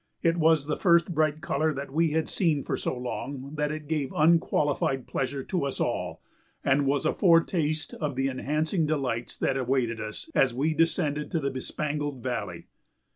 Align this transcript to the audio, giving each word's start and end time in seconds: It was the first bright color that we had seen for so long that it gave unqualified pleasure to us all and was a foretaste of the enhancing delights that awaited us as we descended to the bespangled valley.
It 0.23 0.37
was 0.37 0.65
the 0.65 0.77
first 0.77 1.13
bright 1.13 1.41
color 1.41 1.75
that 1.75 1.93
we 1.93 2.09
had 2.09 2.27
seen 2.27 2.63
for 2.63 2.75
so 2.75 2.97
long 2.97 3.53
that 3.53 3.71
it 3.71 3.87
gave 3.87 4.11
unqualified 4.15 5.05
pleasure 5.05 5.43
to 5.43 5.63
us 5.65 5.79
all 5.79 6.23
and 6.63 6.87
was 6.87 7.05
a 7.05 7.13
foretaste 7.13 7.93
of 7.93 8.15
the 8.15 8.27
enhancing 8.27 8.87
delights 8.87 9.37
that 9.37 9.57
awaited 9.57 10.01
us 10.01 10.27
as 10.33 10.55
we 10.55 10.73
descended 10.73 11.29
to 11.29 11.39
the 11.39 11.51
bespangled 11.51 12.23
valley. 12.23 12.65